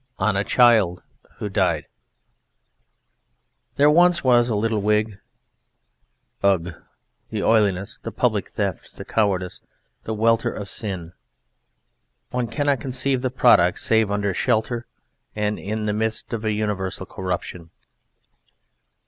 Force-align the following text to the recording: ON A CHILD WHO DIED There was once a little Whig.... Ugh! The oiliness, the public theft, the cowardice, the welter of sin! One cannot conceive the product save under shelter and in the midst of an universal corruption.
ON 0.17 0.35
A 0.35 0.43
CHILD 0.43 1.03
WHO 1.37 1.49
DIED 1.49 1.85
There 3.75 3.91
was 3.91 4.23
once 4.23 4.49
a 4.49 4.55
little 4.55 4.81
Whig.... 4.81 5.19
Ugh! 6.41 6.73
The 7.29 7.43
oiliness, 7.43 7.99
the 7.99 8.11
public 8.11 8.47
theft, 8.49 8.95
the 8.97 9.05
cowardice, 9.05 9.61
the 10.05 10.15
welter 10.15 10.51
of 10.51 10.69
sin! 10.69 11.13
One 12.31 12.47
cannot 12.47 12.81
conceive 12.81 13.21
the 13.21 13.29
product 13.29 13.77
save 13.77 14.09
under 14.09 14.33
shelter 14.33 14.87
and 15.35 15.59
in 15.59 15.85
the 15.85 15.93
midst 15.93 16.33
of 16.33 16.45
an 16.45 16.55
universal 16.55 17.05
corruption. 17.05 17.69